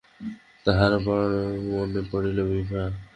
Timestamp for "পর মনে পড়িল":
1.05-2.39